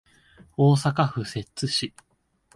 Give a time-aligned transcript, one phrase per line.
[0.57, 1.93] 大阪府摂津市